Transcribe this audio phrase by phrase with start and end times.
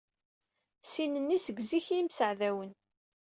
[0.91, 2.71] Sin-nni seg zik ay mseɛdawen.